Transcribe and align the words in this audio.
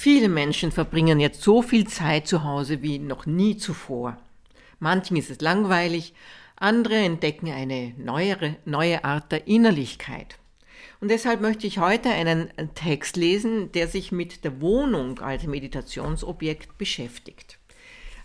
Viele 0.00 0.28
Menschen 0.28 0.70
verbringen 0.70 1.18
jetzt 1.18 1.42
so 1.42 1.60
viel 1.60 1.88
Zeit 1.88 2.28
zu 2.28 2.44
Hause 2.44 2.82
wie 2.82 3.00
noch 3.00 3.26
nie 3.26 3.56
zuvor. 3.56 4.16
Manchen 4.78 5.16
ist 5.16 5.28
es 5.28 5.40
langweilig, 5.40 6.14
andere 6.54 6.94
entdecken 6.94 7.50
eine 7.50 7.94
neuere, 7.96 8.54
neue 8.64 9.02
Art 9.04 9.32
der 9.32 9.48
Innerlichkeit. 9.48 10.38
Und 11.00 11.10
deshalb 11.10 11.40
möchte 11.40 11.66
ich 11.66 11.80
heute 11.80 12.10
einen 12.10 12.48
Text 12.76 13.16
lesen, 13.16 13.72
der 13.72 13.88
sich 13.88 14.12
mit 14.12 14.44
der 14.44 14.60
Wohnung 14.60 15.18
als 15.18 15.42
Meditationsobjekt 15.42 16.78
beschäftigt. 16.78 17.58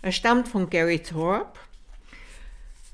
Er 0.00 0.12
stammt 0.12 0.46
von 0.46 0.70
Gary 0.70 1.00
Thorpe, 1.00 1.58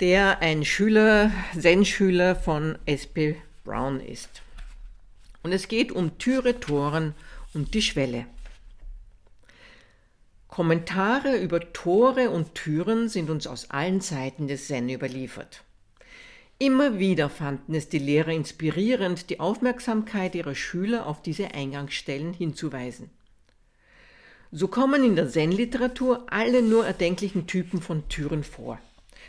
der 0.00 0.38
ein 0.40 0.64
Schüler, 0.64 1.30
Zen-Schüler 1.54 2.34
von 2.34 2.78
S.P. 2.86 3.36
Brown 3.62 4.00
ist. 4.00 4.40
Und 5.42 5.52
es 5.52 5.68
geht 5.68 5.92
um 5.92 6.16
Türe, 6.16 6.58
Toren 6.60 7.14
und 7.52 7.74
die 7.74 7.82
Schwelle. 7.82 8.24
Kommentare 10.50 11.36
über 11.36 11.72
Tore 11.72 12.28
und 12.30 12.56
Türen 12.56 13.08
sind 13.08 13.30
uns 13.30 13.46
aus 13.46 13.70
allen 13.70 14.00
Seiten 14.00 14.48
des 14.48 14.66
Zen 14.66 14.88
überliefert. 14.88 15.62
Immer 16.58 16.98
wieder 16.98 17.30
fanden 17.30 17.74
es 17.74 17.88
die 17.88 18.00
Lehrer 18.00 18.32
inspirierend, 18.32 19.30
die 19.30 19.38
Aufmerksamkeit 19.38 20.34
ihrer 20.34 20.56
Schüler 20.56 21.06
auf 21.06 21.22
diese 21.22 21.54
Eingangsstellen 21.54 22.32
hinzuweisen. 22.32 23.10
So 24.50 24.66
kommen 24.66 25.04
in 25.04 25.14
der 25.14 25.28
Zen-Literatur 25.28 26.26
alle 26.28 26.62
nur 26.62 26.84
erdenklichen 26.84 27.46
Typen 27.46 27.80
von 27.80 28.08
Türen 28.08 28.42
vor, 28.42 28.80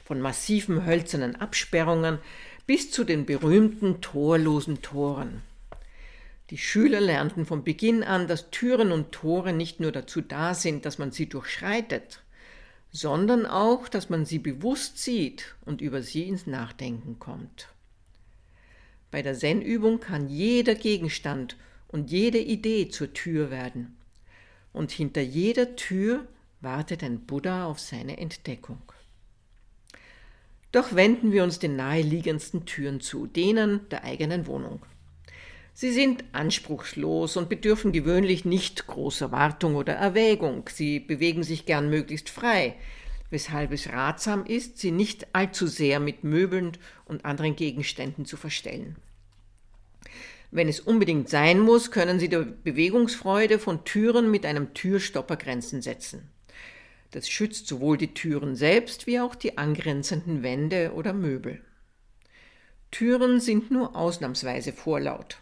von 0.03 0.20
massiven 0.20 0.88
hölzernen 0.88 1.35
Absperrungen 1.35 2.17
bis 2.65 2.90
zu 2.90 3.03
den 3.03 3.27
berühmten 3.27 4.01
torlosen 4.01 4.81
Toren. 4.81 5.43
Die 6.52 6.58
Schüler 6.58 7.00
lernten 7.00 7.46
von 7.46 7.64
Beginn 7.64 8.04
an, 8.04 8.28
dass 8.28 8.52
Türen 8.52 8.91
und 8.91 9.14
Tore 9.14 9.54
nicht 9.54 9.80
nur 9.80 9.94
dazu 9.94 10.20
da 10.20 10.54
sind, 10.54 10.86
dass 10.86 10.98
man 10.98 11.12
sie 11.12 11.30
durchschreitet, 11.30 12.22
sondern 12.91 13.46
auch, 13.46 13.88
dass 13.88 14.10
man 14.10 14.26
sie 14.26 14.38
bewusst 14.38 14.98
sieht 14.98 15.55
und 15.66 15.80
über 15.80 16.02
sie 16.02 16.27
ins 16.27 16.48
Nachdenken 16.48 17.20
kommt. 17.20 17.70
Bei 19.12 19.21
der 19.21 19.34
Zen-Übung 19.34 20.02
kann 20.02 20.27
jeder 20.27 20.76
Gegenstand 20.76 21.55
und 21.88 22.12
jede 22.12 22.40
Idee 22.40 22.90
zur 22.90 23.13
Tür 23.13 23.49
werden. 23.49 23.96
Und 24.74 24.91
hinter 24.91 25.21
jeder 25.21 25.77
Tür 25.77 26.27
wartet 26.60 27.02
ein 27.02 27.21
Buddha 27.21 27.65
auf 27.65 27.80
seine 27.80 28.18
Entdeckung. 28.18 28.82
Doch 30.74 30.96
wenden 30.96 31.32
wir 31.32 31.46
uns 31.46 31.60
den 31.60 31.77
naheliegendsten 31.77 32.65
Türen 32.65 32.99
zu, 32.99 33.26
denen 33.26 33.88
der 33.88 34.04
eigenen 34.04 34.48
Wohnung. 34.48 34.82
Sie 35.74 35.91
sind 35.91 36.24
anspruchslos 36.34 37.38
und 37.38 37.50
bedürfen 37.50 37.91
gewöhnlich 37.91 38.46
nicht 38.46 38.88
großer 38.88 39.32
Wartung 39.32 39.76
oder 39.76 39.94
Erwägung. 39.94 40.70
Sie 40.72 41.00
bewegen 41.00 41.44
sich 41.44 41.66
gern 41.66 41.90
möglichst 41.90 42.30
frei, 42.30 42.76
weshalb 43.30 43.72
es 43.72 43.90
ratsam 43.90 44.46
ist, 44.46 44.77
sie 44.77 44.92
nicht 44.92 45.34
allzu 45.34 45.68
sehr 45.68 45.99
mit 45.99 46.24
Möbeln 46.24 46.74
und 47.05 47.26
anderen 47.26 47.55
Gegenständen 47.55 48.26
zu 48.26 48.38
verstellen. 48.38 48.98
Wenn 50.52 50.68
es 50.68 50.82
unbedingt 50.82 51.30
sein 51.30 51.62
muss, 51.62 51.92
können 51.92 52.20
Sie 52.20 52.27
der 52.27 52.42
Bewegungsfreude 52.42 53.58
von 53.58 53.86
Türen 53.86 54.30
mit 54.30 54.46
einem 54.46 54.74
Türstopper 54.74 55.38
Grenzen 55.38 55.82
setzen. 55.82 56.30
Das 57.12 57.30
schützt 57.30 57.68
sowohl 57.68 57.98
die 57.98 58.14
Türen 58.14 58.55
selbst 58.55 59.08
wie 59.08 59.22
auch 59.22 59.36
die 59.36 59.58
angrenzenden 59.58 60.44
Wände 60.44 60.92
oder 60.94 61.14
Möbel. 61.14 61.62
Türen 62.92 63.40
sind 63.40 63.72
nur 63.72 63.96
ausnahmsweise 63.96 64.74
vorlaut. 64.74 65.38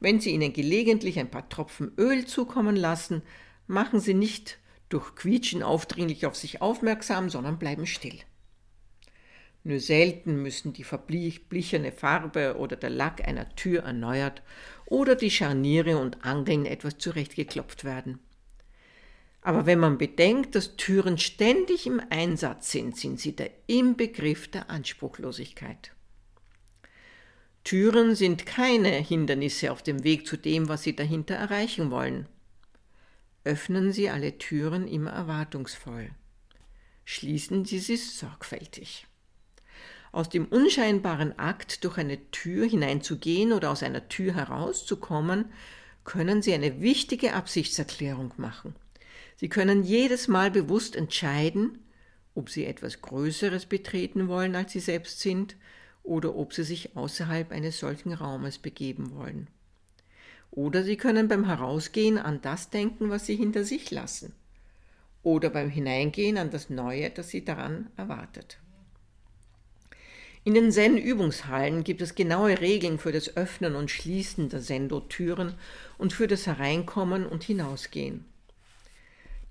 Wenn 0.00 0.20
Sie 0.20 0.30
ihnen 0.30 0.52
gelegentlich 0.52 1.18
ein 1.18 1.30
paar 1.30 1.48
Tropfen 1.48 1.92
Öl 1.98 2.26
zukommen 2.26 2.76
lassen, 2.76 3.22
machen 3.66 4.00
Sie 4.00 4.14
nicht 4.14 4.58
durch 4.88 5.14
Quietschen 5.14 5.62
aufdringlich 5.62 6.26
auf 6.26 6.36
sich 6.36 6.62
aufmerksam, 6.62 7.30
sondern 7.30 7.58
bleiben 7.58 7.86
still. 7.86 8.18
Nur 9.64 9.80
selten 9.80 10.42
müssen 10.42 10.72
die 10.72 10.84
verblichene 10.84 11.90
Farbe 11.90 12.56
oder 12.56 12.76
der 12.76 12.90
Lack 12.90 13.26
einer 13.26 13.48
Tür 13.56 13.82
erneuert 13.82 14.42
oder 14.84 15.16
die 15.16 15.30
Scharniere 15.32 15.98
und 15.98 16.24
Angeln 16.24 16.66
etwas 16.66 16.98
zurechtgeklopft 16.98 17.82
werden. 17.82 18.20
Aber 19.40 19.66
wenn 19.66 19.80
man 19.80 19.98
bedenkt, 19.98 20.54
dass 20.54 20.76
Türen 20.76 21.18
ständig 21.18 21.86
im 21.88 22.00
Einsatz 22.10 22.70
sind, 22.70 22.96
sind 22.96 23.18
sie 23.18 23.34
der 23.34 23.50
Inbegriff 23.66 24.48
der 24.48 24.70
Anspruchlosigkeit. 24.70 25.95
Türen 27.66 28.14
sind 28.14 28.46
keine 28.46 28.90
Hindernisse 28.90 29.72
auf 29.72 29.82
dem 29.82 30.04
Weg 30.04 30.24
zu 30.24 30.36
dem, 30.36 30.68
was 30.68 30.84
Sie 30.84 30.94
dahinter 30.94 31.34
erreichen 31.34 31.90
wollen. 31.90 32.28
Öffnen 33.42 33.90
Sie 33.90 34.08
alle 34.08 34.38
Türen 34.38 34.86
immer 34.86 35.10
erwartungsvoll. 35.10 36.10
Schließen 37.04 37.64
Sie 37.64 37.80
sie 37.80 37.96
sorgfältig. 37.96 39.08
Aus 40.12 40.28
dem 40.28 40.44
unscheinbaren 40.44 41.36
Akt, 41.40 41.82
durch 41.82 41.98
eine 41.98 42.30
Tür 42.30 42.68
hineinzugehen 42.68 43.52
oder 43.52 43.72
aus 43.72 43.82
einer 43.82 44.08
Tür 44.08 44.34
herauszukommen, 44.34 45.46
können 46.04 46.42
Sie 46.42 46.54
eine 46.54 46.80
wichtige 46.80 47.32
Absichtserklärung 47.34 48.32
machen. 48.36 48.76
Sie 49.34 49.48
können 49.48 49.82
jedes 49.82 50.28
Mal 50.28 50.52
bewusst 50.52 50.94
entscheiden, 50.94 51.84
ob 52.36 52.48
Sie 52.48 52.64
etwas 52.64 53.02
Größeres 53.02 53.66
betreten 53.66 54.28
wollen, 54.28 54.54
als 54.54 54.70
Sie 54.70 54.78
selbst 54.78 55.18
sind, 55.18 55.56
oder 56.06 56.36
ob 56.36 56.54
sie 56.54 56.64
sich 56.64 56.96
außerhalb 56.96 57.50
eines 57.52 57.78
solchen 57.78 58.12
Raumes 58.12 58.58
begeben 58.58 59.14
wollen. 59.14 59.48
Oder 60.50 60.84
sie 60.84 60.96
können 60.96 61.28
beim 61.28 61.44
Herausgehen 61.44 62.16
an 62.18 62.40
das 62.40 62.70
denken, 62.70 63.10
was 63.10 63.26
sie 63.26 63.36
hinter 63.36 63.64
sich 63.64 63.90
lassen. 63.90 64.32
Oder 65.22 65.50
beim 65.50 65.68
Hineingehen 65.68 66.38
an 66.38 66.50
das 66.50 66.70
Neue, 66.70 67.10
das 67.10 67.30
sie 67.30 67.44
daran 67.44 67.90
erwartet. 67.96 68.58
In 70.44 70.54
den 70.54 70.70
Zen-Übungshallen 70.70 71.82
gibt 71.82 72.00
es 72.00 72.14
genaue 72.14 72.60
Regeln 72.60 73.00
für 73.00 73.10
das 73.10 73.36
Öffnen 73.36 73.74
und 73.74 73.90
Schließen 73.90 74.48
der 74.48 74.60
Sendo-Türen 74.60 75.54
und 75.98 76.12
für 76.12 76.28
das 76.28 76.46
Hereinkommen 76.46 77.26
und 77.26 77.42
Hinausgehen. 77.42 78.24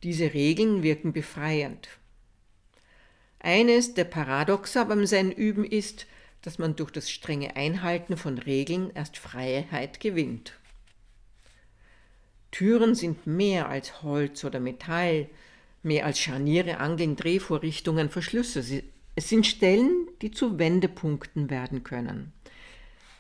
Diese 0.04 0.34
Regeln 0.34 0.84
wirken 0.84 1.12
befreiend. 1.12 1.90
Eines 3.40 3.94
der 3.94 4.06
Paradoxa 4.06 4.86
beim 4.86 5.06
Zen-Üben 5.06 5.66
ist, 5.66 6.08
dass 6.46 6.60
man 6.60 6.76
durch 6.76 6.92
das 6.92 7.10
strenge 7.10 7.56
Einhalten 7.56 8.18
von 8.18 8.38
Regeln 8.38 8.92
erst 8.94 9.18
Freiheit 9.18 10.00
gewinnt. 10.00 10.54
Türen 12.52 12.94
sind 12.94 13.26
mehr 13.26 13.68
als 13.68 14.04
Holz 14.04 14.44
oder 14.44 14.60
Metall, 14.60 15.28
mehr 15.82 16.06
als 16.06 16.20
Scharniere, 16.20 16.78
Angeln, 16.78 17.16
Drehvorrichtungen, 17.16 18.12
Verschlüsse. 18.12 18.84
Es 19.16 19.28
sind 19.28 19.48
Stellen, 19.48 20.08
die 20.22 20.30
zu 20.30 20.60
Wendepunkten 20.60 21.50
werden 21.50 21.84
können. 21.84 22.32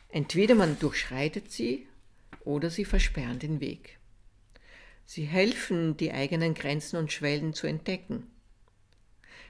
Entweder 0.09 0.53
man 0.53 0.77
durchschreitet 0.77 1.51
sie 1.51 1.87
oder 2.41 2.69
sie 2.69 2.85
versperren 2.85 3.39
den 3.39 3.59
Weg. 3.59 3.97
Sie 5.07 5.25
helfen, 5.25 5.97
die 5.97 6.11
eigenen 6.11 6.53
Grenzen 6.53 6.97
und 6.97 7.11
Schwellen 7.11 7.55
zu 7.55 7.65
entdecken. 7.65 8.27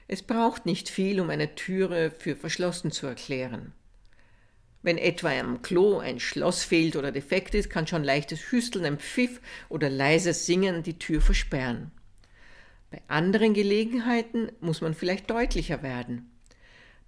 Es 0.08 0.22
braucht 0.22 0.66
nicht 0.66 0.88
viel, 0.88 1.20
um 1.20 1.30
eine 1.30 1.54
Türe 1.54 2.10
für 2.10 2.36
verschlossen 2.36 2.92
zu 2.92 3.06
erklären. 3.06 3.72
Wenn 4.82 4.98
etwa 4.98 5.32
am 5.32 5.62
Klo 5.62 5.98
ein 5.98 6.20
Schloss 6.20 6.62
fehlt 6.62 6.94
oder 6.94 7.10
defekt 7.10 7.56
ist, 7.56 7.70
kann 7.70 7.88
schon 7.88 8.04
leichtes 8.04 8.52
Hüsteln, 8.52 8.84
ein 8.84 8.98
Pfiff 8.98 9.40
oder 9.68 9.90
leises 9.90 10.46
Singen 10.46 10.84
die 10.84 10.98
Tür 10.98 11.20
versperren. 11.20 11.90
Bei 12.90 13.02
anderen 13.08 13.52
Gelegenheiten 13.52 14.52
muss 14.60 14.80
man 14.80 14.94
vielleicht 14.94 15.28
deutlicher 15.28 15.82
werden. 15.82 16.30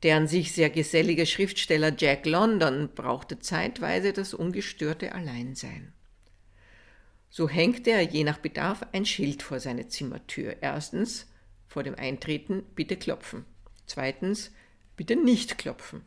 Der 0.03 0.16
an 0.16 0.26
sich 0.26 0.53
sehr 0.53 0.70
gesellige 0.70 1.25
Schriftsteller 1.25 1.92
Jack 1.97 2.26
London 2.26 2.88
brauchte 2.94 3.38
zeitweise 3.38 4.12
das 4.12 4.34
ungestörte 4.34 5.12
Alleinsein. 5.12 5.92
So 7.30 7.48
hängte 7.48 7.91
er 7.91 8.03
je 8.03 8.25
nach 8.25 8.38
Bedarf 8.38 8.84
ein 8.92 9.06
Schild 9.06 9.42
vor 9.42 9.60
seine 9.60 9.89
Zimmertür. 9.89 10.56
Erstens, 10.60 11.27
vor 11.68 11.82
dem 11.82 11.94
Eintreten 11.94 12.65
bitte 12.74 12.97
klopfen. 12.97 13.44
Zweitens, 13.86 14.50
bitte 14.97 15.16
nicht 15.16 15.59
klopfen. 15.59 16.03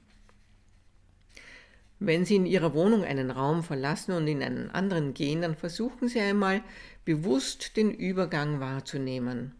Wenn 1.99 2.25
Sie 2.25 2.35
in 2.35 2.47
Ihrer 2.47 2.73
Wohnung 2.73 3.03
einen 3.03 3.29
Raum 3.29 3.63
verlassen 3.63 4.13
und 4.13 4.27
in 4.27 4.41
einen 4.41 4.71
anderen 4.71 5.13
gehen, 5.13 5.43
dann 5.43 5.55
versuchen 5.55 6.07
Sie 6.07 6.19
einmal 6.19 6.63
bewusst 7.05 7.77
den 7.77 7.93
Übergang 7.93 8.59
wahrzunehmen. 8.59 9.53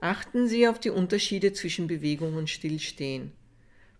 Achten 0.00 0.48
Sie 0.48 0.68
auf 0.68 0.78
die 0.78 0.90
Unterschiede 0.90 1.54
zwischen 1.54 1.86
Bewegung 1.86 2.34
und 2.36 2.50
Stillstehen. 2.50 3.32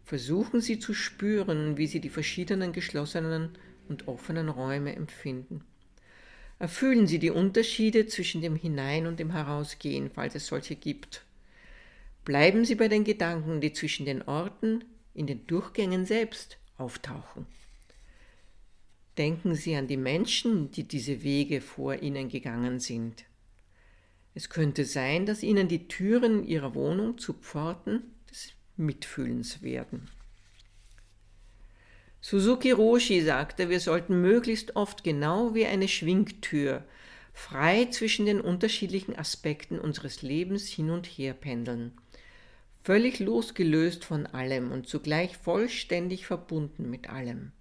Versuchen 0.04 0.60
Sie 0.60 0.78
zu 0.78 0.92
spüren, 0.92 1.78
wie 1.78 1.86
Sie 1.86 2.00
die 2.00 2.10
verschiedenen 2.10 2.72
geschlossenen 2.72 3.50
und 3.88 4.06
offenen 4.06 4.48
Räume 4.50 4.94
empfinden. 4.94 5.64
Erfüllen 6.60 7.06
Sie 7.06 7.18
die 7.18 7.30
Unterschiede 7.30 8.06
zwischen 8.06 8.42
dem 8.42 8.54
Hinein- 8.54 9.06
und 9.06 9.18
dem 9.18 9.30
Herausgehen, 9.30 10.10
falls 10.10 10.34
es 10.34 10.46
solche 10.46 10.76
gibt. 10.76 11.24
Bleiben 12.26 12.66
Sie 12.66 12.74
bei 12.74 12.88
den 12.88 13.02
Gedanken, 13.02 13.62
die 13.62 13.72
zwischen 13.72 14.04
den 14.04 14.20
Orten, 14.20 14.84
in 15.14 15.26
den 15.26 15.46
Durchgängen 15.46 16.04
selbst 16.04 16.58
auftauchen. 16.76 17.46
Denken 19.16 19.54
Sie 19.54 19.74
an 19.74 19.86
die 19.86 19.96
Menschen, 19.96 20.70
die 20.70 20.84
diese 20.84 21.22
Wege 21.22 21.62
vor 21.62 21.94
Ihnen 22.02 22.28
gegangen 22.28 22.78
sind. 22.78 23.24
Es 24.34 24.50
könnte 24.50 24.84
sein, 24.84 25.24
dass 25.24 25.42
Ihnen 25.42 25.66
die 25.66 25.88
Türen 25.88 26.44
Ihrer 26.46 26.74
Wohnung 26.74 27.16
zu 27.16 27.32
Pforten 27.32 28.02
des 28.30 28.52
Mitfühlens 28.76 29.62
werden. 29.62 30.10
Suzuki 32.20 32.70
Roshi 32.70 33.22
sagte, 33.22 33.70
wir 33.70 33.80
sollten 33.80 34.20
möglichst 34.20 34.76
oft 34.76 35.04
genau 35.04 35.54
wie 35.54 35.66
eine 35.66 35.88
Schwingtür 35.88 36.84
frei 37.32 37.86
zwischen 37.86 38.26
den 38.26 38.40
unterschiedlichen 38.40 39.16
Aspekten 39.16 39.78
unseres 39.78 40.22
Lebens 40.22 40.68
hin 40.68 40.90
und 40.90 41.06
her 41.06 41.32
pendeln, 41.32 41.92
völlig 42.82 43.18
losgelöst 43.18 44.04
von 44.04 44.26
allem 44.26 44.72
und 44.72 44.88
zugleich 44.88 45.36
vollständig 45.36 46.26
verbunden 46.26 46.90
mit 46.90 47.08
allem. 47.08 47.52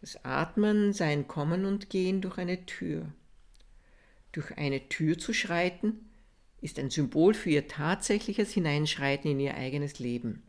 Das 0.00 0.24
Atmen 0.24 0.92
sei 0.92 1.12
ein 1.12 1.28
Kommen 1.28 1.64
und 1.64 1.90
Gehen 1.90 2.20
durch 2.20 2.38
eine 2.38 2.66
Tür. 2.66 3.12
Durch 4.32 4.56
eine 4.56 4.88
Tür 4.88 5.18
zu 5.18 5.32
schreiten, 5.32 6.08
ist 6.60 6.78
ein 6.78 6.90
Symbol 6.90 7.34
für 7.34 7.50
ihr 7.50 7.68
tatsächliches 7.68 8.52
Hineinschreiten 8.52 9.30
in 9.30 9.40
ihr 9.40 9.54
eigenes 9.54 9.98
Leben. 9.98 10.42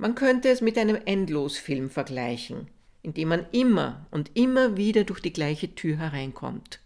Man 0.00 0.14
könnte 0.14 0.48
es 0.48 0.62
mit 0.62 0.78
einem 0.78 0.96
Endlosfilm 1.04 1.90
vergleichen, 1.90 2.68
in 3.02 3.12
dem 3.12 3.28
man 3.28 3.44
immer 3.52 4.06
und 4.10 4.30
immer 4.34 4.78
wieder 4.78 5.04
durch 5.04 5.20
die 5.20 5.34
gleiche 5.34 5.74
Tür 5.74 5.98
hereinkommt. 5.98 6.80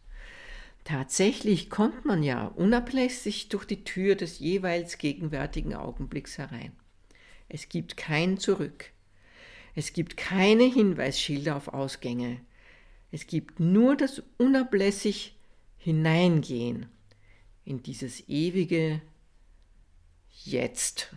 Tatsächlich 0.83 1.71
kommt 1.71 2.05
man 2.05 2.25
ja 2.25 2.49
unablässig 2.49 3.51
durch 3.51 3.67
die 3.67 3.85
Tür 3.85 4.17
des 4.17 4.41
jeweils 4.41 4.99
gegenwärtigen 4.99 5.77
Augenblicks 5.77 6.39
herein. 6.39 6.73
Es 7.49 7.69
gibt 7.69 7.97
kein 7.97 8.37
Zurück. 8.37 8.91
Es 9.77 9.93
gibt 9.93 10.17
keine 10.17 10.65
Hinweisschilder 10.65 11.55
auf 11.55 11.69
Ausgänge. 11.69 12.41
Es 13.13 13.29
gibt 13.29 13.61
nur 13.61 13.97
das 13.97 14.25
unablässig 14.39 15.37
Hineingehen 15.79 16.87
in 17.65 17.81
dieses 17.81 18.29
ewige 18.29 19.01
Jetzt. 20.43 21.15